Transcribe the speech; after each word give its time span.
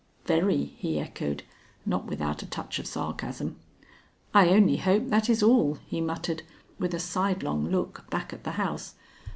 "Very," 0.25 0.63
he 0.79 0.99
echoed, 0.99 1.43
not 1.85 2.05
without 2.07 2.41
a 2.41 2.47
touch 2.47 2.79
of 2.79 2.87
sarcasm. 2.87 3.57
"I 4.33 4.49
only 4.49 4.77
hope 4.77 5.09
that 5.11 5.29
is 5.29 5.43
all," 5.43 5.77
he 5.85 6.01
muttered, 6.01 6.41
with 6.79 6.95
a 6.95 6.99
sidelong 6.99 7.69
look 7.69 8.05
back 8.09 8.33
at 8.33 8.43
the 8.43 8.53
house. 8.53 8.95